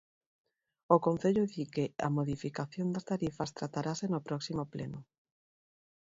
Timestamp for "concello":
1.05-1.43